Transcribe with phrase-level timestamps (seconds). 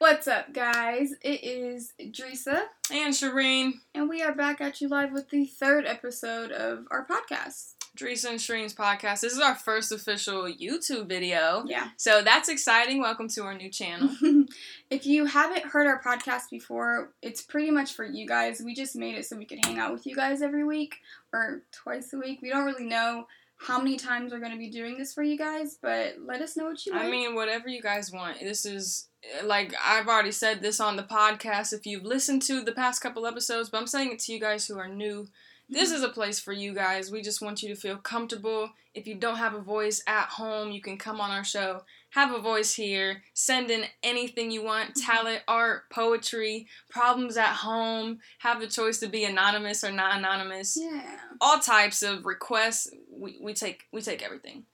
[0.00, 1.12] What's up, guys?
[1.20, 5.84] It is Drisa, And Shireen, and we are back at you live with the third
[5.84, 7.74] episode of our podcast.
[7.98, 9.20] Drisa and Shireen's podcast.
[9.20, 11.64] This is our first official YouTube video.
[11.66, 11.88] Yeah.
[11.98, 13.02] So that's exciting.
[13.02, 14.08] Welcome to our new channel.
[14.90, 18.62] if you haven't heard our podcast before, it's pretty much for you guys.
[18.64, 20.94] We just made it so we could hang out with you guys every week
[21.30, 22.40] or twice a week.
[22.40, 23.26] We don't really know
[23.60, 26.56] how many times we're going to be doing this for you guys, but let us
[26.56, 27.02] know what you like.
[27.02, 28.40] I mean, whatever you guys want.
[28.40, 32.62] This is, eh, like, I've already said this on the podcast if you've listened to
[32.62, 35.28] the past couple episodes, but I'm saying it to you guys who are new.
[35.68, 35.96] This mm-hmm.
[35.96, 37.12] is a place for you guys.
[37.12, 38.70] We just want you to feel comfortable.
[38.94, 41.82] If you don't have a voice at home, you can come on our show.
[42.10, 43.22] Have a voice here.
[43.34, 48.18] Send in anything you want talent, art, poetry, problems at home.
[48.40, 50.76] Have the choice to be anonymous or not anonymous.
[50.80, 51.16] yeah.
[51.40, 52.90] All types of requests.
[53.10, 54.64] We, we take we take everything.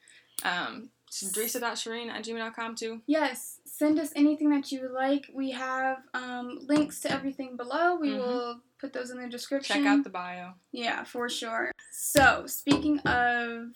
[0.44, 3.00] Um, Drisa.Shireen at gmail.com too.
[3.06, 5.30] Yes, send us anything that you would like.
[5.32, 7.96] We have um, links to everything below.
[7.96, 8.18] We Mhm.
[8.18, 9.76] will put those in the description.
[9.76, 10.52] Check out the bio.
[10.72, 11.72] Yeah, for sure.
[11.92, 13.68] So, speaking of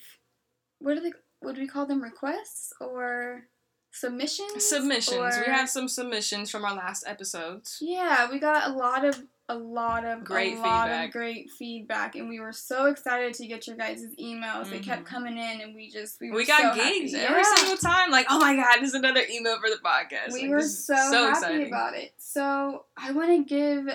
[0.81, 3.47] what do they what do we call them requests or
[3.91, 4.65] submissions?
[4.69, 5.37] Submissions.
[5.37, 7.79] Or- We have some submissions from our last episodes.
[7.81, 11.07] Yeah, we got a lot of a lot of Great lot feedback.
[11.07, 14.71] of great feedback and we were so excited to get your guys' emails.
[14.71, 15.07] They kept Mhm.
[15.07, 18.13] coming in and we just we were We got so gigs every single time.
[18.13, 20.33] Like, oh my god, there's another email for the podcast.
[20.35, 21.67] We Like, were is so, happy exciting.
[21.67, 22.13] about it.
[22.19, 23.89] So I want to give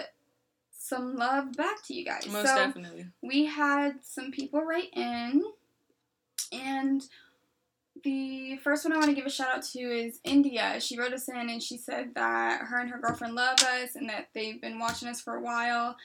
[0.78, 2.28] some love back to you guys.
[2.28, 3.06] Most so definitely.
[3.24, 5.42] we had some people write in,
[6.52, 7.02] and
[8.04, 10.80] the first one I want to give a shout out to is India.
[10.80, 14.10] She wrote us in and she said that her and her girlfriend love us and
[14.10, 15.96] that they've been watching us for a while.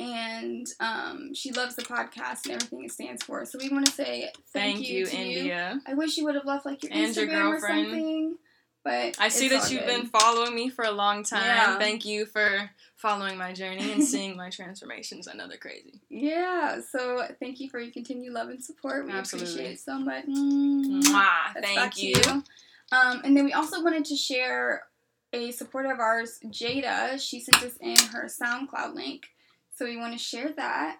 [0.00, 3.44] And um, she loves the podcast and everything it stands for.
[3.44, 5.38] So we want to say thank, Thank, you, to you.
[5.38, 5.80] India.
[5.86, 8.36] I wish you would have left like your And your Instagram or something.
[8.84, 9.86] But I see that you've good.
[9.86, 11.44] been following me for a long time.
[11.44, 11.78] Yeah.
[11.78, 15.28] Thank you for following my journey and seeing my transformations.
[15.28, 16.00] I know they're crazy.
[16.08, 19.06] Yeah, so thank you for your continued love and support.
[19.06, 19.52] We Absolutely.
[19.52, 20.26] appreciate it so much.
[20.26, 21.54] Mwah.
[21.54, 22.42] That's Thank to you.
[22.90, 24.84] Um, and then we also wanted to share
[25.32, 27.20] a supporter of ours, Jada.
[27.20, 29.28] She sent us in her SoundCloud link,
[29.74, 30.98] so we want to share that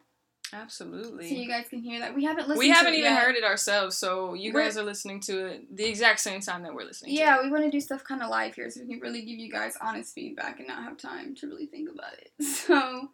[0.53, 1.29] Absolutely.
[1.29, 2.15] so you guys can hear that.
[2.15, 2.59] We haven't listened.
[2.59, 3.23] we haven't even yet.
[3.23, 6.63] heard it ourselves, so you We're- guys are listening to it the exact same time
[6.63, 8.81] that we're listening to Yeah, we want to do stuff kind of live here, so
[8.81, 11.91] we can really give you guys honest feedback and not have time to really think
[11.91, 12.33] about it.
[12.45, 13.11] So,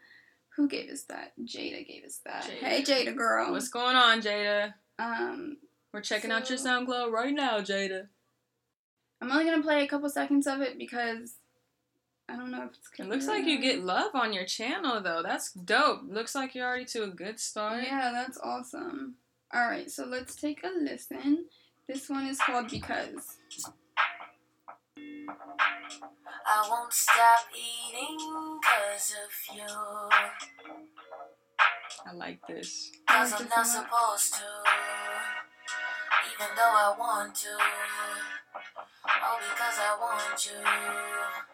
[0.57, 1.33] who gave us that?
[1.43, 2.45] Jada gave us that.
[2.45, 2.67] Jada.
[2.67, 3.51] Hey, Jada girl.
[3.51, 4.75] What's going on, Jada?
[5.01, 5.57] um,
[5.93, 8.07] We're checking out your So- SoundCloud right now, Jada.
[9.21, 11.35] I'm only gonna play a couple seconds of it because
[12.29, 12.91] I don't know if it's.
[12.99, 15.23] It looks like you get love on your channel, though.
[15.23, 16.03] That's dope.
[16.09, 17.85] Looks like you're already to a good start.
[17.85, 19.17] Yeah, that's awesome.
[19.53, 21.47] All right, so let's take a listen.
[21.87, 23.37] This one is called Because.
[26.47, 28.19] I won't stop eating
[28.63, 29.65] cause of you.
[32.07, 32.91] I like this.
[33.09, 34.45] Cause like I'm not supposed to.
[36.35, 37.49] Even though I want to.
[39.07, 41.54] Oh, because I want you.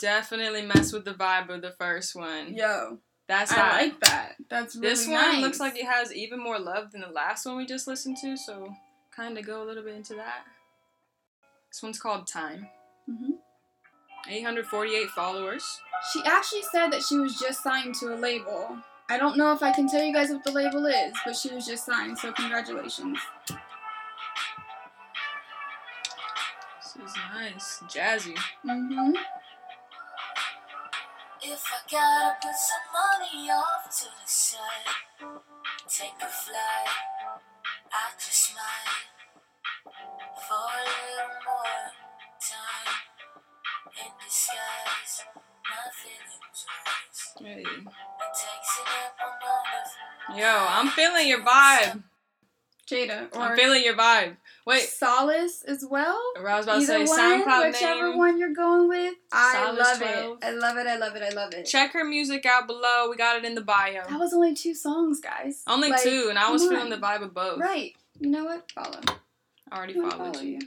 [0.00, 2.54] Definitely mess with the vibe of the first one.
[2.54, 4.36] Yo, That's I how like that.
[4.48, 5.42] That's really This one nice.
[5.42, 8.36] looks like it has even more love than the last one we just listened to,
[8.36, 8.74] so
[9.14, 10.44] kind of go a little bit into that.
[11.70, 12.68] This one's called Time.
[13.08, 13.38] Mhm.
[14.28, 15.80] 848 followers.
[16.12, 18.78] She actually said that she was just signed to a label.
[19.08, 21.52] I don't know if I can tell you guys what the label is, but she
[21.54, 23.18] was just signed, so congratulations.
[26.96, 27.82] This is nice.
[27.88, 28.36] Jazzy.
[28.64, 29.12] Mm-hmm.
[31.42, 34.60] If I gotta put some money off to the side,
[35.88, 36.88] take a flight,
[37.90, 39.10] I just might
[40.36, 41.80] for a little more
[42.44, 42.94] time
[44.04, 45.24] in disguise.
[46.02, 47.22] Feelings rise.
[47.40, 47.62] Hey.
[47.62, 50.38] It takes it up a.
[50.38, 52.02] Yo, I'm feeling your vibe.
[52.90, 54.36] Jada or I'm feeling your vibe.
[54.66, 56.20] Wait, Solace as well.
[56.36, 58.18] I was about to Either say one, SoundCloud whichever name.
[58.18, 59.14] one you're going with.
[59.32, 60.38] I love 12.
[60.42, 60.44] it.
[60.44, 60.86] I love it.
[60.86, 61.22] I love it.
[61.22, 61.64] I love it.
[61.64, 63.08] Check her music out below.
[63.10, 64.02] We got it in the bio.
[64.08, 65.62] That was only two songs, guys.
[65.66, 67.60] Only Like, two, and I was feeling the vibe of both.
[67.60, 67.94] Right.
[68.18, 68.70] You know what?
[68.72, 69.00] Follow.
[69.72, 70.58] I already I'm followed follow you.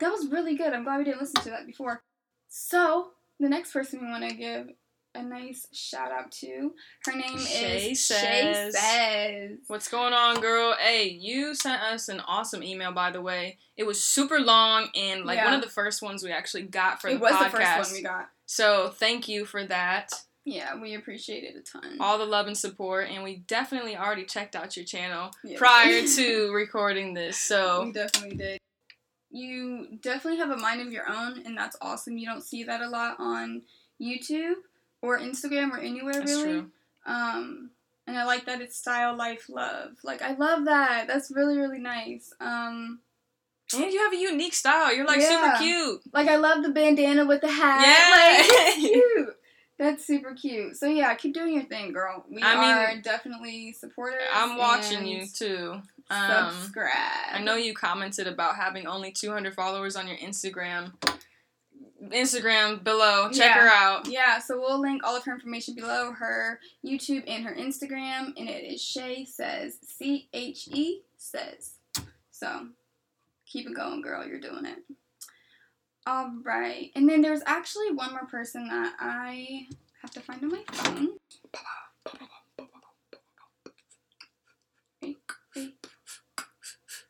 [0.00, 0.72] That was really good.
[0.72, 2.02] I'm glad we didn't listen to that before.
[2.48, 3.10] So,
[3.40, 4.68] the next person we want to give
[5.18, 6.72] a nice shout out to,
[7.04, 8.78] her name Shay is Shay Says.
[8.78, 9.58] Says.
[9.66, 10.74] What's going on, girl?
[10.78, 13.58] Hey, you sent us an awesome email, by the way.
[13.76, 17.08] It was super long and like one of the first ones we actually got for
[17.08, 18.28] It the was the first one we got.
[18.46, 20.10] So thank you for that.
[20.44, 21.98] Yeah, we appreciate it a ton.
[22.00, 25.58] All the love and support, and we definitely already checked out your channel Yeah.
[25.58, 27.36] prior to recording this.
[27.36, 28.58] So we definitely did.
[29.30, 32.16] you definitely have a mind of your own, and that's awesome.
[32.16, 33.62] You don't see that a lot on
[34.00, 34.54] YouTube
[35.02, 36.44] or Instagram or anywhere That's really.
[36.60, 36.70] true.
[37.06, 37.70] Um,
[38.06, 39.92] and I like that it's style, life, love.
[40.04, 41.06] Like I love that.
[41.08, 42.32] That's really really nice.
[42.40, 43.00] Um,
[43.74, 44.94] And you have a unique style.
[44.94, 45.58] You're like Yeah.
[45.58, 46.00] super cute.
[46.12, 47.82] like I love the bandana with the hat.
[47.82, 48.16] Yeah.
[48.16, 49.34] like, it's cute.
[49.78, 50.76] That's super cute.
[50.76, 52.24] So yeah, keep doing your thing, girl.
[52.28, 54.22] We I mean, are definitely supporters.
[54.34, 55.80] I'm watching you too.
[56.10, 56.90] Um, Subscribe.
[57.32, 60.94] I know you commented about having only 200 followers on your Instagram.
[62.02, 63.28] Instagram below.
[63.30, 63.62] Check Yeah.
[63.62, 64.06] her out.
[64.08, 68.48] Yeah, so we'll link all of her information below her YouTube and her Instagram, and
[68.48, 71.74] it is Shay Says C H E Says.
[72.30, 72.68] So
[73.46, 74.26] keep it going, girl.
[74.26, 74.78] You're doing it.
[76.06, 79.66] All right, and then there's actually one more person that I
[80.00, 81.08] have to find on my phone.
[85.02, 85.16] Eight,
[85.56, 85.86] eight,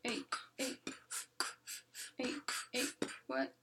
[0.04, 0.24] eight,
[0.58, 0.78] eight,
[2.18, 2.34] eight,
[2.74, 2.88] eight.
[3.26, 3.54] What?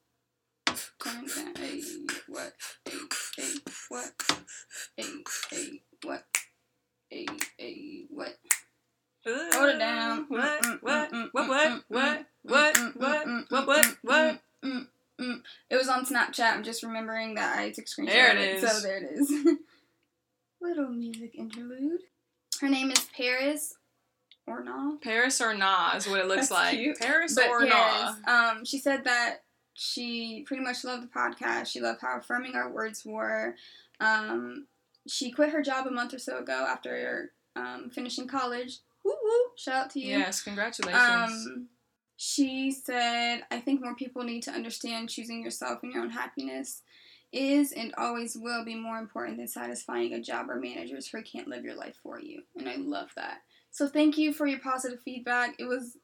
[9.27, 10.25] Hold it down.
[10.27, 10.61] What?
[10.61, 11.11] Mm, mm, What?
[11.11, 11.45] mm, What?
[11.51, 11.65] mm, What?
[11.65, 12.25] mm, What?
[12.25, 12.75] mm, What?
[12.75, 13.27] mm, What?
[13.27, 13.85] mm, What?
[13.85, 14.25] mm, What?
[14.25, 14.87] mm, mm, mm,
[15.21, 15.41] mm.
[15.69, 16.53] It was on Snapchat.
[16.53, 18.07] I'm just remembering that I took a screenshot.
[18.07, 19.31] There it So there it is.
[20.61, 22.01] Little music interlude.
[22.61, 23.75] Her name is Paris
[24.47, 24.63] or.
[25.01, 26.75] Paris or nah is what it looks That's like.
[26.77, 26.99] cute.
[26.99, 29.41] Paris But or Paris, um, she said that
[29.75, 31.67] she pretty much loved the podcast.
[31.67, 33.55] She loved how affirming our words were.
[33.99, 34.65] Um,
[35.07, 38.79] she quit her job a month or so ago after um, finishing college.
[39.03, 39.51] Woo woo!
[39.55, 40.17] Shout out to you.
[40.17, 41.47] Yes, congratulations.
[41.47, 41.67] Um,
[42.17, 46.81] she said, I think more people need to understand choosing yourself and your own happiness
[47.33, 51.49] is and always will be more important than satisfying a job or managers who can't
[51.49, 52.43] live your life for you.
[52.57, 53.41] And I love that.
[53.71, 55.55] So thank you for your positive feedback.
[55.59, 55.97] It was,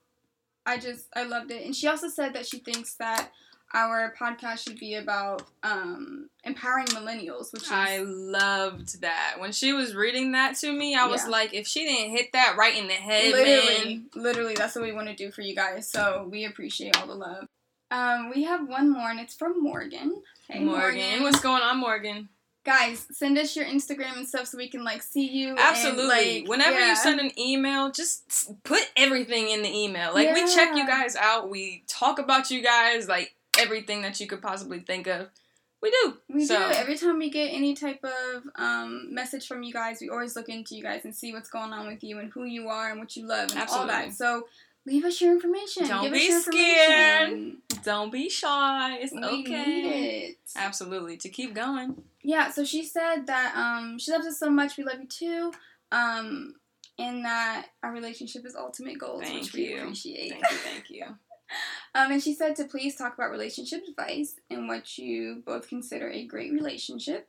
[0.66, 1.66] I just, I loved it.
[1.66, 3.32] And she also said that she thinks that
[3.74, 9.36] our podcast should be about um, empowering millennials, which is I loved that.
[9.40, 11.30] When she was reading that to me, I was Yeah.
[11.30, 14.06] like, if she didn't hit that right in the head, literally, man.
[14.16, 15.90] literally, that's what we want to do for you guys.
[15.90, 17.48] So we appreciate all the love.
[17.92, 20.22] Um, we have one more, and it's from Morgan.
[20.50, 21.24] Hey, Morgan.
[21.24, 22.30] What's going on, Morgan?
[22.64, 25.50] Guys, send us your Instagram and stuff so we can like see you.
[25.50, 26.42] and, Absolutely.
[26.42, 26.90] like, Whenever yeah.
[26.90, 30.14] you send an email, just s- put everything in the email.
[30.14, 30.88] Like we check you Yeah.
[30.88, 31.50] guys out.
[31.50, 35.28] We talk about you guys, like everything that you could possibly think of.
[35.82, 36.14] We do.
[36.30, 39.98] we so, do every time we get any type of um, message from you guys.
[40.00, 42.46] We always look into you guys and see what's going on with you and who
[42.46, 44.14] you are and what you love and all that.
[44.14, 44.48] So
[44.86, 45.88] leave us your information.
[45.88, 47.54] Don't Give be us your scared.
[47.84, 48.98] Don't be shy.
[49.02, 49.66] It's We okay.
[49.66, 50.38] need it.
[50.56, 51.18] Absolutely.
[51.18, 52.04] To keep going.
[52.22, 54.78] yeah, so she said that um, she loves us so much.
[54.78, 55.52] We love you too.
[55.92, 56.56] Um,
[57.00, 60.30] and that our relationship is ultimate goals, Thank which we appreciate.
[60.34, 60.58] Thank you.
[60.58, 61.06] Thank you.
[61.94, 66.10] Um, and she said to please talk about relationship advice and what you both consider
[66.10, 67.28] a great relationship.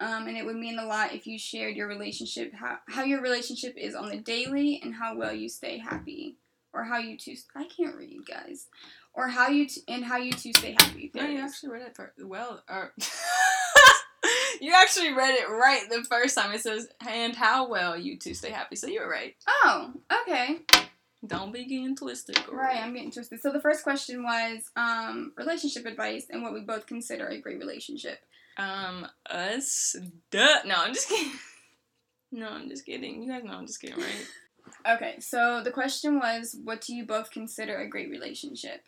[0.00, 3.22] Um, and it would mean a lot if you shared your relationship, how, how your
[3.22, 6.36] relationship is on the daily, and how well you stay happy,
[6.72, 7.36] or how you two.
[7.54, 8.66] I can't read, guys.
[9.14, 11.10] Or how you t- and how you two stay happy.
[11.14, 12.62] Yeah, There you actually read it per- well.
[12.68, 12.92] Or
[14.60, 16.52] you actually read it right the first time.
[16.52, 19.34] It says, "And how well you two stay happy." So you were right.
[19.48, 20.58] Oh, okay.
[21.24, 22.36] Don't be getting twisted.
[22.46, 22.56] girl.
[22.56, 23.40] Right, I'm getting twisted.
[23.40, 27.58] So the first question was um, relationship advice and what we both consider a great
[27.58, 28.18] relationship.
[28.58, 29.96] Um, us.
[30.30, 30.58] Duh.
[30.64, 31.32] No, I'm just kidding.
[32.32, 33.22] No, I'm just kidding.
[33.22, 34.26] You guys know I'm just kidding, right?
[34.96, 38.82] Okay, so the question was, what do you both consider a great relationship?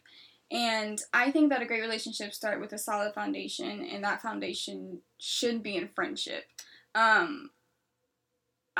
[0.50, 5.02] And I think that a great relationship start with a solid foundation, and that foundation
[5.18, 6.44] should be in friendship.
[6.96, 7.50] Um,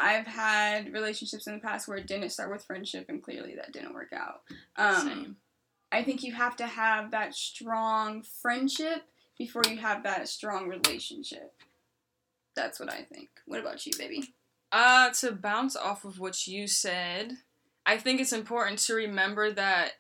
[0.03, 3.73] I've had relationships in the past where it didn't start with friendship, and clearly that
[3.73, 4.43] didn't work out.
[4.77, 5.37] Um, Same.
[5.91, 9.03] I think you have to have that strong friendship
[9.39, 11.55] before you have that strong relationship.
[12.55, 13.29] That's what I think.
[13.47, 14.35] What about you, baby?
[14.73, 17.39] Uh, to bounce off of what you said,
[17.87, 19.93] I think it's important to remember that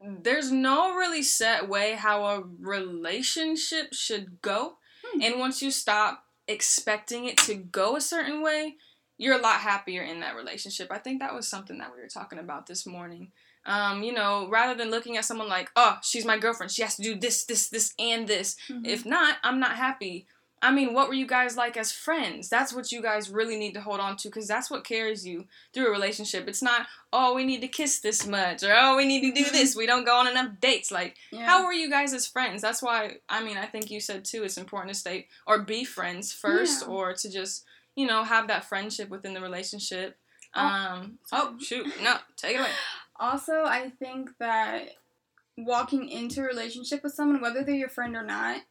[0.00, 4.76] there's no really set way how a relationship should go.
[5.04, 5.22] Hmm.
[5.22, 8.76] And once you stop expecting it to go a certain way,
[9.18, 10.88] you're a lot happier in that relationship.
[10.90, 13.32] I think that was something that we were talking about this morning.
[13.64, 16.94] Um, you know, rather than looking at someone like, oh, she's my girlfriend, she has
[16.96, 18.56] to do this, this, this, and this.
[18.68, 18.86] Mhm.
[18.86, 20.26] If not, I'm not happy.
[20.62, 22.48] I mean, what were you guys like as friends?
[22.48, 25.46] That's what you guys really need to hold on to because that's what carries you
[25.74, 26.48] through a relationship.
[26.48, 29.50] It's not, oh, we need to kiss this much or oh, we need to do
[29.50, 29.76] this.
[29.76, 30.90] We don't go on enough dates.
[30.90, 31.44] Like, yeah.
[31.44, 32.62] how were you guys as friends?
[32.62, 35.84] That's why, I mean, I think you said too, it's important to stay or be
[35.84, 36.88] friends first Yeah.
[36.88, 37.64] or to just,
[37.96, 40.16] you know, have that friendship within the relationship.
[40.54, 41.86] Oh, Um, oh, shoot.
[42.02, 42.70] No, take it away.
[43.18, 44.90] Also, I think that
[45.56, 48.62] walking into a relationship with someone, whether they're your friend or not,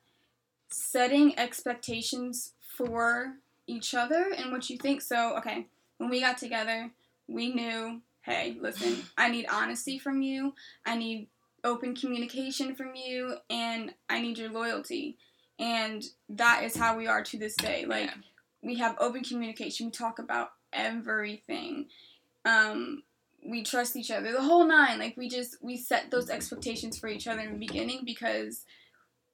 [0.70, 3.34] setting expectations for
[3.68, 5.02] each other and what you think.
[5.02, 5.68] So, okay,
[5.98, 6.92] when we got together,
[7.28, 10.54] we knew, hey, listen, I need honesty from you.
[10.86, 11.28] I need
[11.64, 15.18] open communication from you and I need your loyalty.
[15.58, 17.86] And that is how we are to this day.
[17.86, 18.14] Like Yeah.
[18.66, 19.88] We have open communication.
[19.88, 21.88] We talk about everything.
[22.44, 23.04] Um
[23.48, 24.32] we trust each other.
[24.32, 25.00] The whole nine.
[25.00, 28.66] Like we just we set those expectations for each other in the beginning because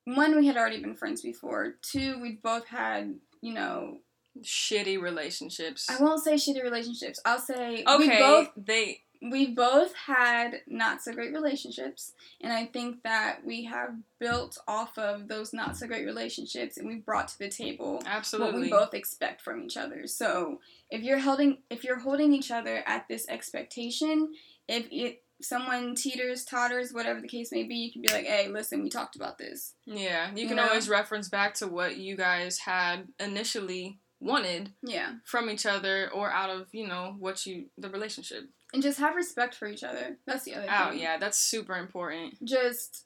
[0.06, 1.76] one we had already been friends before.
[1.82, 4.00] Two we both had, you know,
[4.42, 5.90] Shitty relationships.
[5.90, 7.20] I won't say shitty relationships.
[7.26, 12.66] I'll say we Okay, both they we both had not so great relationships and i
[12.66, 17.28] think that we have built off of those not so great relationships and we've brought
[17.28, 18.02] to the table
[18.40, 20.60] what we both expect from each other so
[20.90, 24.32] if you're holding if you're holding each other at this expectation
[24.68, 28.48] if it someone teeters totters whatever the case may be you can be like hey
[28.48, 30.68] listen we talked about this Yeah, you You can know?
[30.68, 36.30] always reference back to what you guys had initially wanted yeah from each other or
[36.30, 38.44] out of, you know, what you the relationship.
[38.74, 41.38] And just have respect for each other that's the other Oh, thing Oh, yeah, that's
[41.38, 42.36] super important.
[42.44, 43.06] just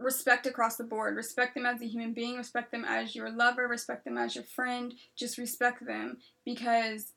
[0.00, 1.16] respect across the board.
[1.16, 4.44] Respect them as a human being, respect them as your lover, respect them as your
[4.44, 4.94] friend.
[5.16, 7.12] Just respect them because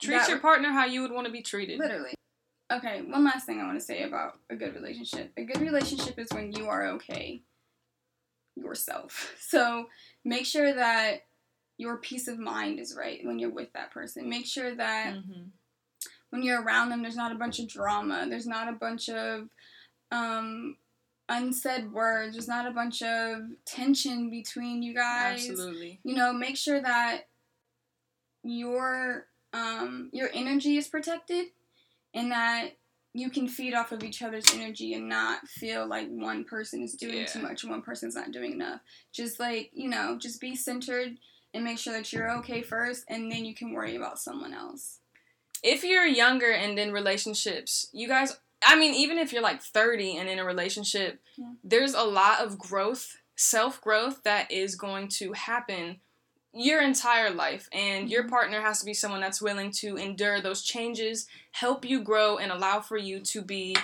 [0.00, 1.78] Treat your partner how you would want to be treated.
[1.78, 2.14] literally.
[2.72, 5.32] Okay, one last thing I want to say about a good relationship.
[5.36, 7.42] A good relationship is when you are okay
[8.56, 9.34] yourself.
[9.40, 9.86] So
[10.24, 11.26] make sure that
[11.76, 14.28] your peace of mind is right when you're with that person.
[14.28, 15.42] Make sure that hmm
[16.32, 18.26] when you're around them, there's not a bunch of drama.
[18.26, 19.50] There's not a bunch of
[20.10, 20.78] um,
[21.28, 22.32] unsaid words.
[22.32, 25.46] There's not a bunch of tension between you guys.
[25.46, 26.00] Absolutely.
[26.04, 27.28] You know, make sure that
[28.42, 31.48] your um, your energy is protected,
[32.14, 32.70] and that
[33.12, 36.94] you can feed off of each other's energy and not feel like one person is
[36.94, 38.80] doing too much and one person's not doing enough.
[39.12, 41.18] Just like you know, just be centered
[41.52, 45.00] and make sure that you're okay first, and then you can worry about someone else.
[45.62, 50.16] If you're younger and in relationships, you guys, I mean, even if you're like 30
[50.16, 51.52] and in a relationship, Yeah.
[51.62, 56.00] there's a lot of growth, self growth that is going to happen
[56.52, 57.68] your entire life.
[57.72, 58.28] And your Mhm.
[58.30, 62.52] partner has to be someone that's willing to endure those changes, help you grow, and
[62.52, 63.74] allow for you to be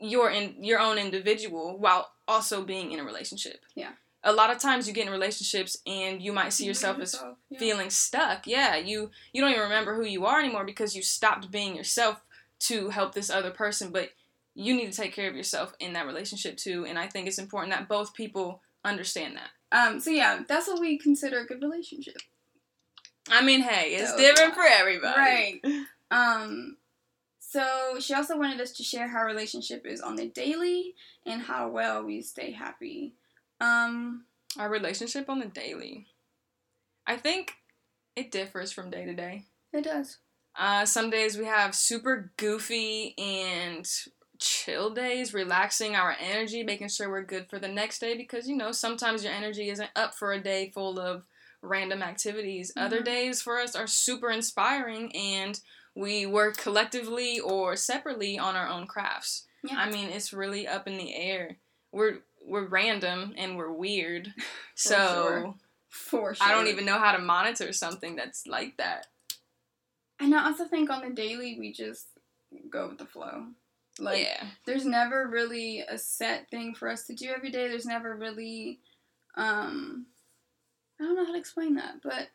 [0.00, 3.64] your in, your own individual while also being in a relationship.
[3.74, 3.94] Yeah.
[4.24, 7.20] A lot of times you get in relationships and you might see yourself as
[7.50, 7.58] yeah.
[7.58, 8.46] feeling stuck.
[8.46, 12.20] Yeah, you you don't even remember who you are anymore because you stopped being yourself
[12.60, 14.10] to help this other person, but
[14.54, 17.38] you need to take care of yourself in that relationship too, and I think it's
[17.38, 19.50] important that both people understand that.
[19.70, 22.16] Um, so yeah, that's what we consider a good relationship.
[23.30, 25.16] I mean, hey, it's was different for everybody.
[25.16, 25.84] Right.
[26.10, 26.76] Um,
[27.38, 30.94] so she also wanted us to share how our relationship is on the daily
[31.24, 33.14] and how well we stay happy.
[33.60, 34.24] Um,
[34.58, 36.06] Our relationship on the daily.
[37.06, 37.54] I think
[38.16, 39.44] it differs from day to day.
[39.72, 40.18] it does.
[40.56, 43.88] Uh, some days we have super goofy and
[44.40, 48.56] chill days, relaxing our energy, making sure we're good for the next day because, you
[48.56, 51.22] know, sometimes your energy isn't up for a day full of
[51.62, 52.72] random activities.
[52.76, 53.04] Other Mhm.
[53.04, 55.60] days for us are super inspiring and
[55.94, 59.46] we work collectively or separately on our own crafts.
[59.62, 59.76] Yeah.
[59.78, 61.58] I mean, it's really up in the air.
[61.92, 64.32] We're we're random and we're weird.
[64.74, 65.54] so sure.
[65.88, 66.46] For sure.
[66.46, 69.06] I don't even know how to monitor something that's like that.
[70.20, 72.06] And I also think on the daily we just
[72.70, 73.46] go with the flow.
[73.98, 74.44] Like yeah.
[74.64, 77.68] there's never really a set thing for us to do every day.
[77.68, 78.80] There's never really
[79.36, 80.06] um
[81.00, 82.28] I don't know how to explain that, but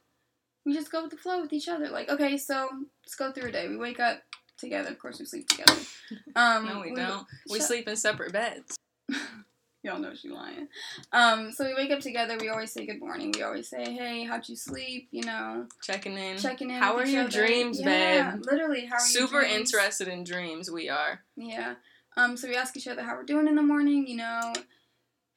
[0.65, 1.89] we just go with the flow with each other.
[1.89, 2.69] Like, okay, so
[3.03, 3.67] let's go through a day.
[3.67, 4.21] We wake up
[4.57, 5.79] together, of course we sleep together.
[6.35, 7.25] Um No, we don't.
[7.49, 8.77] We shut- sleep in separate beds.
[9.83, 10.69] Y'all know she lying.
[11.11, 13.33] Um, so we wake up together, we always say good morning.
[13.35, 15.09] We always say, Hey, how'd you sleep?
[15.11, 16.37] You know, Checking in.
[16.37, 16.77] checking in.
[16.81, 17.29] How are your other.
[17.31, 18.43] dreams, yeah, babe?
[18.49, 19.55] Literally, how are Super dreams?
[19.73, 21.19] interested in dreams, we are.
[21.35, 21.75] Yeah.
[22.15, 24.53] Um, so we ask each other how we're doing in the morning, you know,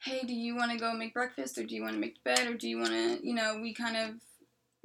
[0.03, 2.47] hey, do you want to go make breakfast or do you want to make bed
[2.47, 4.11] or do you want to, you know, we kind of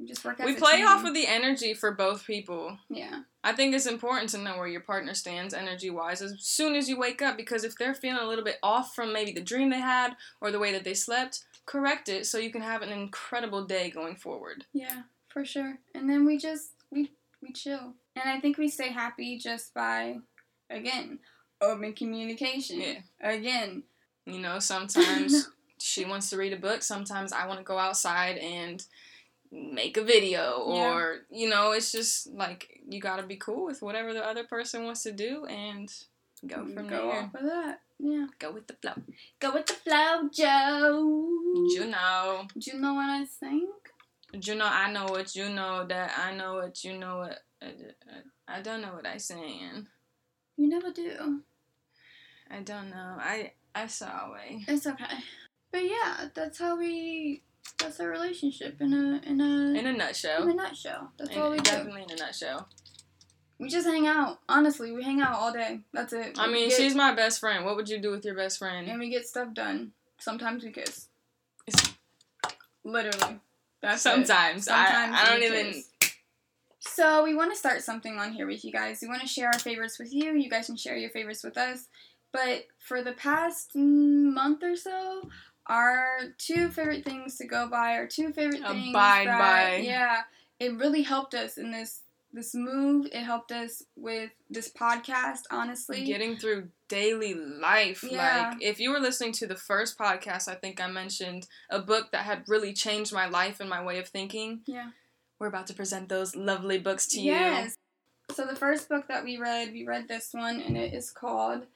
[0.07, 0.87] just work We play team.
[0.87, 2.77] off of the energy for both people.
[2.89, 3.21] Yeah.
[3.43, 6.87] I think it's important to know where your partner stands energy wise as soon as
[6.87, 9.69] you wake up because if they're feeling a little bit off from maybe the dream
[9.69, 12.89] they had or the way that they slept, correct it so you can have an
[12.89, 14.65] incredible day going forward.
[14.73, 15.77] Yeah, for sure.
[15.93, 17.93] And then we just we we chill.
[18.15, 20.17] And I think we stay happy just by
[20.69, 21.19] again,
[21.61, 22.81] open communication.
[22.81, 22.99] Yeah.
[23.21, 23.83] Again.
[24.25, 28.37] You know, sometimes she wants to read a book, sometimes I want to go outside
[28.37, 28.83] and
[29.53, 30.93] make a video Yeah.
[30.93, 34.43] or you know, it's just like you got to be cool with whatever the other
[34.43, 35.89] person wants to do and
[36.45, 37.31] Go mm, from go there.
[37.33, 37.79] of that.
[37.99, 38.25] Yeah.
[38.39, 38.93] Go with the flow.
[39.39, 40.99] Go with the flow, Joe.
[41.73, 42.47] You know.
[42.57, 43.69] Do you know what I think?
[44.33, 45.85] You know, I know what you know.
[45.87, 47.19] That I know what you know.
[47.19, 49.87] What I, I, I don't know what I saying.
[50.57, 51.41] You never do.
[52.51, 53.15] I don't know.
[53.19, 54.65] I I saw a way.
[54.67, 55.05] It's okay.
[55.71, 57.41] But yeah, that's how we.
[57.79, 60.43] That's our relationship in a in a In a nutshell.
[60.43, 61.11] in a nutshell.
[61.17, 61.63] That's In- all we do.
[61.63, 62.67] definitely in a nutshell.
[63.59, 64.39] We just hang out.
[64.49, 65.81] Honestly, we hang out all day.
[65.93, 66.37] That's it.
[66.39, 67.65] I We mean, get- she's my best friend.
[67.65, 68.87] What would you do with your best friend?
[68.89, 69.93] and we get stuff done.
[70.19, 71.07] Sometimes we kiss.
[71.67, 71.93] It's-
[72.83, 73.39] Literally.
[73.81, 74.03] That's it.
[74.03, 74.65] Sometimes.
[74.65, 75.71] Sometimes I, I don't we even.
[75.73, 75.89] kiss.
[76.79, 78.99] So we want to start something on here with you guys.
[79.01, 80.33] We want to share our favorites with you.
[80.35, 81.87] You guys can share your favorites with us.
[82.33, 85.29] But for the past month or so,
[85.67, 89.75] our two favorite things to go by, our two favorite things Abide that, by.
[89.77, 90.21] yeah,
[90.59, 92.01] it really helped us in this
[92.35, 93.05] this move.
[93.11, 95.41] It helped us with this podcast.
[95.51, 98.03] Honestly, Getting through daily life.
[98.03, 98.49] Yeah.
[98.53, 102.11] Like, if you were listening to the first podcast, I think I mentioned a book
[102.11, 104.61] that had really changed my life and my way of thinking.
[104.65, 104.89] yeah.
[105.39, 107.33] We're about to present those lovely books to you.
[107.33, 107.75] Yes.
[108.31, 111.67] So the first book that we read, we read this one, and it is called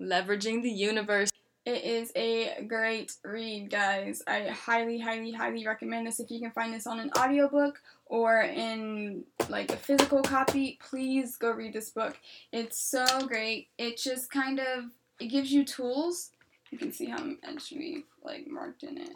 [0.00, 1.30] Leveraging the Universe.
[1.64, 4.20] It is a great read, guys.
[4.26, 6.18] I highly, highly, highly recommend this.
[6.18, 11.36] If you can find this on an audiobook or in like a physical copy, please
[11.36, 12.18] go read this book.
[12.52, 13.68] It's so great.
[13.78, 14.86] It just kind of
[15.20, 16.30] it gives you tools.
[16.72, 19.10] You can see how much we like marked in it.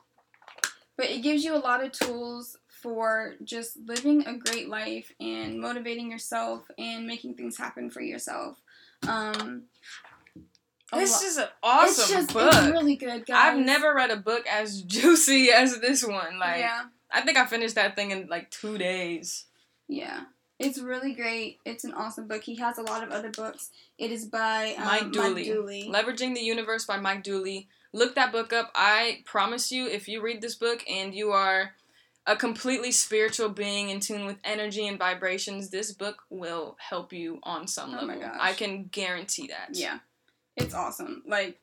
[0.97, 5.61] But it gives you a lot of tools for just living a great life and
[5.61, 8.61] motivating yourself and making things happen for yourself.
[9.09, 9.65] Um,
[10.93, 12.53] This lo- is an awesome it's just book.
[12.55, 13.37] it's really good, guys.
[13.55, 16.39] I've never read a book as juicy as this one.
[16.39, 19.47] Like, yeah, I think I finished that thing in like two days.
[19.89, 20.25] yeah.
[20.59, 21.59] It's really great.
[21.67, 22.43] It's an awesome book.
[22.43, 23.69] He has a lot of other books.
[23.99, 25.45] It is by um, Mike Dooley.
[25.45, 25.91] Dooley.
[25.93, 27.69] Leveraging the Universe by Mike Dooley.
[27.93, 28.71] Look that book up.
[28.75, 31.75] I promise you, if you read this book and you are
[32.27, 37.39] a completely spiritual being in tune with energy and vibrations, this book will help you
[37.43, 38.23] on some Oh my level.
[38.31, 38.39] gosh.
[38.41, 39.69] I can guarantee that.
[39.77, 39.99] Yeah,
[40.57, 41.23] it's awesome.
[41.27, 41.59] Like,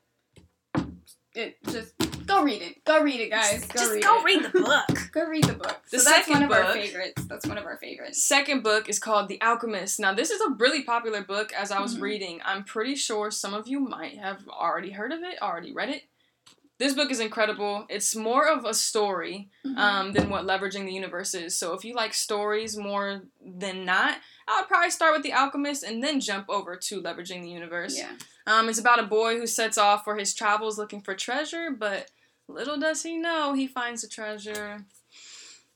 [1.36, 1.94] it just
[2.28, 2.86] go read it.
[2.86, 3.66] Go read it, guys.
[3.66, 4.24] Go read it.
[4.24, 5.10] read the book.
[5.12, 5.80] Go read the book.
[5.90, 7.24] The so that's one of our favorites.
[7.26, 8.24] That's one of our favorites.
[8.24, 10.00] Second book is called The Alchemist.
[10.00, 12.02] Now, this is a really popular book as I was Mhm.
[12.02, 12.42] reading.
[12.46, 16.04] I'm pretty sure some of you might have already heard of it, already read it.
[16.80, 17.86] This book is incredible.
[17.90, 19.78] It's more of a story Mhm.
[19.78, 21.58] um, than what Leveraging the Universe is.
[21.58, 25.84] So, if you like stories more than not, I would probably start with The Alchemist
[25.84, 27.98] and then jump over to Leveraging the Universe.
[27.98, 28.12] yeah.
[28.46, 32.12] Um, it's about a boy who sets off for his travels looking for treasure, but
[32.48, 34.86] little does he know he finds the treasure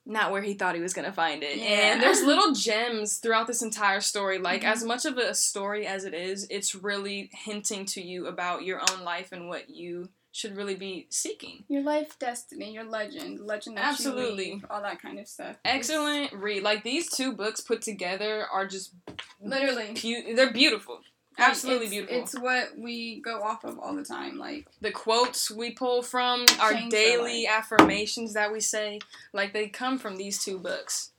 [0.10, 1.58] not where he thought he was gonna find it.
[1.58, 1.66] Yeah.
[1.92, 4.38] And there's little gems throughout this entire story.
[4.40, 4.72] Like Mhm.
[4.72, 8.80] as much of a story as it is, it's really hinting to you about your
[8.90, 11.66] own life and what you should really be seeking.
[11.68, 14.48] Your life destiny, your legend, legend that Absolutely.
[14.48, 15.58] you leave, all that kind of stuff.
[15.66, 16.64] Excellent read.
[16.64, 18.94] Like these two books put together are just
[19.42, 19.94] literally.
[19.94, 21.02] pu- they're beautiful.
[21.38, 22.24] Absolutely it's- beautiful.
[22.24, 24.38] It's what we go off of all the time.
[24.38, 29.00] Like, the quotes we pull from our daily affirmations that we say
[29.34, 31.12] like they come from these two books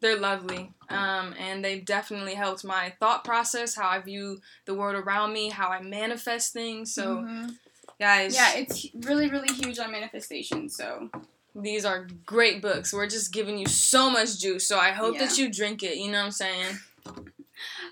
[0.00, 4.94] they're lovely um, and they've definitely helped my thought process how i view the world
[4.94, 7.50] around me how i manifest things so mhm.
[7.98, 10.68] guys yeah, it's really, really huge on manifestation.
[10.68, 11.08] So,
[11.54, 15.38] these are great books we're just giving you so much juice so i hope that
[15.38, 16.78] you drink it you know what i'm saying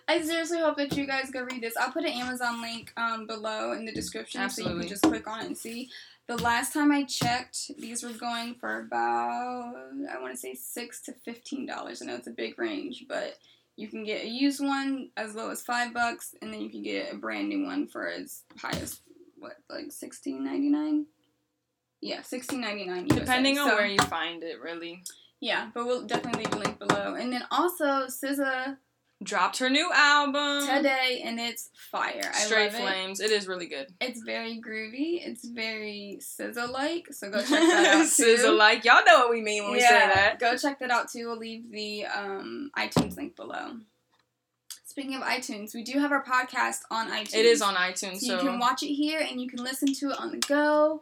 [0.09, 1.77] I seriously hope that you guys go read this.
[1.77, 5.27] I'll put an Amazon link um, below in the description so you can just click
[5.27, 5.91] on it and see.
[6.29, 9.75] The last time I checked, these were going for about
[10.11, 12.01] I want to say six to fifteen dollars.
[12.01, 13.39] I know it's a big range, but
[13.77, 16.83] you can get a used one as low as five bucks, and then you can
[16.83, 19.01] get a brand new one for as high as
[19.39, 21.07] what like sixteen ninety nine.
[22.01, 23.07] Yeah, sixteen ninety nine.
[23.09, 25.03] depending on where you find it really
[25.41, 27.15] Yeah, but we'll definitely leave a link below.
[27.15, 28.77] And then also SZA
[29.23, 32.31] dropped her new album today, and it's fire.
[32.35, 32.81] I straight love it.
[32.83, 35.27] flames it is really good It's very groovy.
[35.27, 37.13] It's very SZA like.
[37.13, 38.07] So go check that out.
[38.07, 41.11] Sizzle like y'all know what we mean when we say that Go check that out
[41.11, 41.29] too.
[41.29, 43.77] We'll leave the um, iTunes link below.
[44.85, 47.35] Speaking of iTunes, we do have our podcast on iTunes.
[47.35, 49.93] It is on iTunes, So, so, you can watch it here and you can listen
[49.95, 51.01] to it on the go.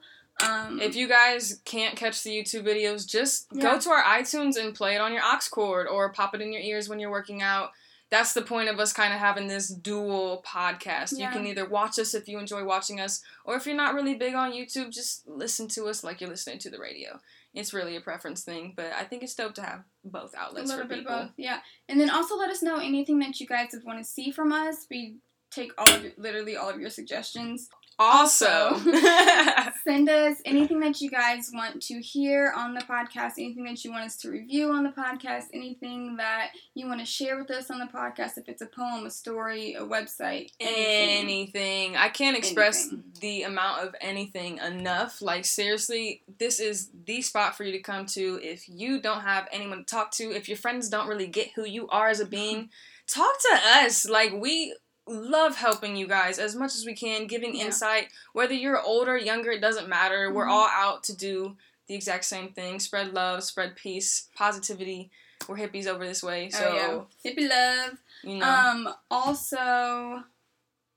[0.48, 3.62] Um, if you guys can't catch the YouTube videos, just Yeah.
[3.62, 6.52] go to our iTunes and play it on your aux cord or pop it in
[6.52, 7.72] your ears when you're working out.
[8.10, 11.16] That's the point of us kind of having this dual podcast.
[11.16, 11.26] Yeah.
[11.26, 14.14] You can either watch us if you enjoy watching us, or if you're not really
[14.14, 17.20] big on YouTube, just listen to us like you're listening to the radio.
[17.54, 20.68] It's really a preference thing, but I think it's dope to have both a outlets
[20.68, 21.58] little for bit both, yeah.
[21.88, 24.52] And then also let us know anything that you guys would want to see from
[24.52, 24.86] us.
[24.90, 25.16] We
[25.50, 27.68] take all of your, literally all of your suggestions.
[28.02, 28.78] Also,
[29.84, 33.90] Send us anything that you guys want to hear on the podcast, anything that you
[33.90, 37.70] want us to review on the podcast, anything that you want to share with us
[37.70, 38.38] on the podcast.
[38.38, 41.28] If it's a poem, a story, a website, anything.
[41.28, 41.96] anything.
[41.96, 43.04] I can't express Anything.
[43.20, 45.20] the amount of anything enough.
[45.20, 49.46] Like seriously, this is the spot for you to come to if you don't have
[49.52, 50.34] anyone to talk to.
[50.34, 52.70] If your friends don't really get who you are as a being,
[53.06, 54.08] talk to us.
[54.08, 54.74] Like we
[55.10, 57.66] love helping you guys as much as we can, giving Yeah.
[57.66, 58.08] insight.
[58.32, 60.32] Whether you're older, younger, it doesn't matter.
[60.32, 60.50] We're Mhm.
[60.52, 61.56] all out to do
[61.88, 65.10] the exact same thing: spread love, spread peace, positivity.
[65.48, 67.98] We're hippies over this way, so oh yeah, hippie love.
[68.22, 68.46] you know.
[68.46, 68.94] Um.
[69.10, 70.22] Also,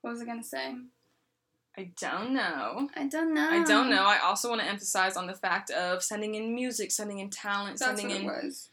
[0.02, 0.76] what was I gonna say?
[1.76, 2.90] I don't know.
[2.96, 3.50] I don't know.
[3.50, 4.04] I don't know.
[4.06, 7.80] I also want to emphasize on the fact of sending in music, sending in talent,
[7.80, 8.70] That's sending what it in was.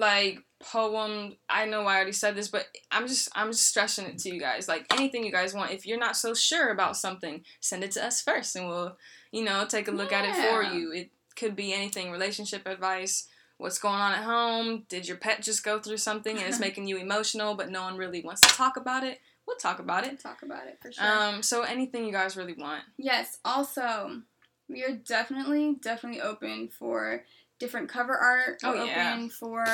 [0.00, 1.36] like poem.
[1.48, 4.40] I know I already said this, but I'm just I'm just stressing it to you
[4.40, 4.68] guys.
[4.68, 5.72] Like anything you guys want.
[5.72, 8.96] If you're not so sure about something, send it to us first, and we'll
[9.30, 10.92] you know take a look at it for you.
[10.92, 13.28] It could be anything: relationship advice.
[13.58, 14.84] What's going on at home?
[14.88, 17.96] Did your pet just go through something and it's making you emotional, but no one
[17.96, 19.20] really wants to talk about it?
[19.46, 20.18] We'll talk about it.
[20.18, 21.04] talk about it for sure.
[21.04, 22.82] Um, so anything you guys really want.
[22.96, 24.22] Yes, also,
[24.68, 27.24] we are definitely, definitely open for
[27.62, 28.58] different cover art.
[28.64, 29.14] Oh, We're yeah.
[29.14, 29.64] open for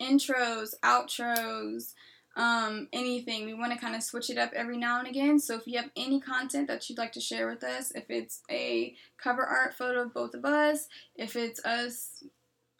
[0.00, 1.92] intros, outros,
[2.36, 3.44] um, anything.
[3.44, 5.40] We want to kind of switch it up every now and again.
[5.40, 8.42] So if you have any content that you'd like to share with us, if it's
[8.48, 12.22] a cover art photo of both of us, if it's us,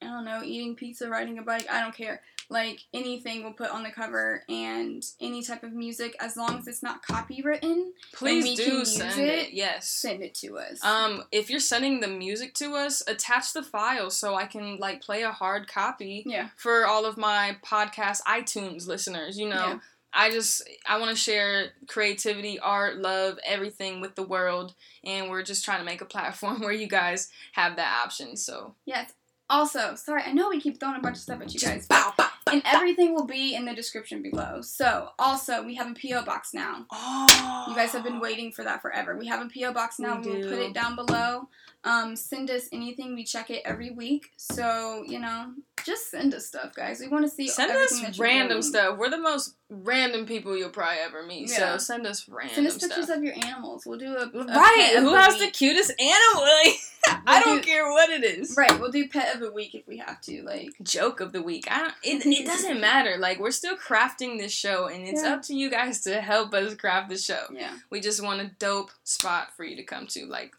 [0.01, 2.21] I don't know, eating pizza, riding a bike, I don't care.
[2.51, 6.67] Like anything we'll put on the cover and any type of music as long as
[6.67, 9.53] it's not copywritten, Please do send it, it.
[9.55, 9.89] Yes.
[9.89, 10.85] send it to us.
[10.85, 15.01] Um, if you're sending the music to us, attach the file so I can like
[15.03, 16.49] play a hard copy yeah.
[16.57, 19.39] for all of my podcast iTunes listeners.
[19.39, 19.79] You know, Yeah.
[20.17, 25.43] I just I want to share creativity, art, love, everything with the world, and we're
[25.43, 28.37] just trying to make a platform where you guys have that option.
[28.37, 29.13] So, Yes.
[29.51, 32.15] Also, sorry, I know we keep throwing a bunch of stuff at you guys, bow,
[32.17, 32.29] bow.
[32.55, 34.61] And everything will be in the description below.
[34.61, 36.87] So, also, we have a PO box now.
[36.91, 39.17] Oh, You guys have been waiting for that forever.
[39.17, 40.21] We have a PO box now.
[40.21, 41.49] We We will put it down below.
[41.85, 43.15] Um, send us anything.
[43.15, 44.31] We check it every week.
[44.37, 45.53] So you know,
[45.85, 47.01] just send us stuff, guys.
[47.01, 47.49] We want to see.
[47.49, 48.63] Send us random doing.
[48.63, 48.99] stuff.
[48.99, 51.51] We're the most random people you'll probably ever meet.
[51.51, 51.73] Yeah.
[51.77, 53.17] So send us random Send us pictures stuff.
[53.19, 53.85] of your animals.
[53.87, 54.95] We'll do a, a right?
[54.99, 56.49] Who has the cutest animal?
[57.07, 58.55] I We'll don't do- care what it is.
[58.57, 60.43] Right, we'll do pet of the week if we have to.
[60.43, 61.67] Like, Joke of the week.
[61.71, 61.95] I don't.
[62.03, 63.17] It, it doesn't matter.
[63.19, 65.35] Like we're still crafting this show, and it's Yeah.
[65.35, 67.45] up to you guys to help us craft the show.
[67.53, 70.25] yeah, We just want a dope spot for you to come to.
[70.25, 70.55] Like,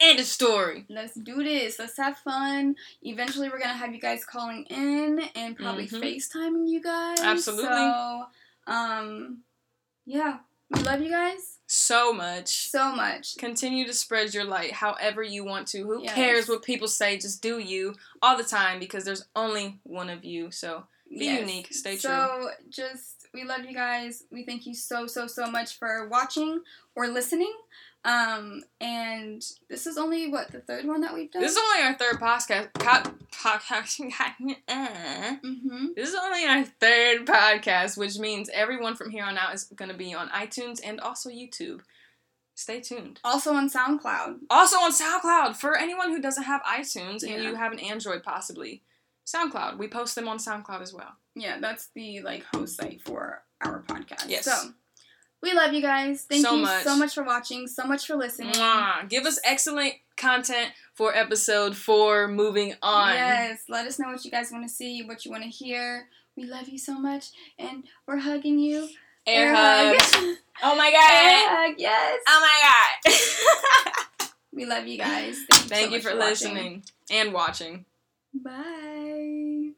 [0.00, 0.86] end of story.
[0.88, 1.78] let's do this.
[1.78, 2.76] Let's have fun.
[3.02, 6.00] Eventually, we're gonna have you guys calling in and probably Mhm.
[6.02, 7.20] FaceTiming you guys.
[7.20, 7.66] Absolutely.
[7.66, 8.26] So,
[8.66, 9.44] um,
[10.06, 10.38] yeah,
[10.70, 12.70] we love you guys So much.
[12.70, 13.36] so much.
[13.36, 15.82] Continue to spread your light however you want to.
[15.84, 16.14] Who Yes.
[16.14, 17.18] cares what people say?
[17.18, 20.50] Just do you all the time because there's only one of you.
[20.50, 21.72] So Be unique.
[21.74, 22.08] Stay true.
[22.08, 24.22] So just we love you guys.
[24.30, 26.62] We thank you so so so much for watching
[26.94, 27.52] or listening.
[28.02, 31.42] Um, and this is only what the third one that we've done.
[31.42, 32.72] this is only our third podcast.
[32.74, 34.00] Co- podcast.
[34.68, 35.86] mm-hmm.
[35.94, 39.90] This is only our third podcast, which means everyone from here on out is going
[39.90, 41.80] to be on iTunes and also YouTube.
[42.54, 43.20] Stay tuned.
[43.24, 44.40] Also on SoundCloud.
[44.50, 48.82] Also on SoundCloud for anyone who doesn't have iTunes and you have an Android possibly.
[49.26, 49.78] SoundCloud.
[49.78, 51.16] We post them on SoundCloud as well.
[51.34, 54.28] Yeah, that's the like host site for our podcast.
[54.28, 54.44] Yes.
[54.44, 54.72] So
[55.42, 56.24] we love you guys.
[56.28, 56.84] Thank So you much.
[56.84, 57.66] so much for watching.
[57.66, 58.52] So much for listening.
[58.52, 59.08] Mwah.
[59.08, 62.28] Give us excellent content for episode four.
[62.28, 63.14] Moving on.
[63.14, 63.62] Yes.
[63.68, 66.08] Let us know what you guys want to see, what you want to hear.
[66.36, 68.88] We love you so much, and we're hugging you.
[69.26, 69.96] Air, hug.
[70.62, 71.10] Oh my god.
[71.12, 71.74] Air hug.
[71.78, 72.20] Yes.
[72.28, 72.40] Oh
[73.06, 74.28] my god.
[74.52, 75.38] We love you guys.
[75.48, 76.54] Thank you, so you much for watching.
[76.54, 77.84] listening and watching.
[78.34, 79.69] Bye.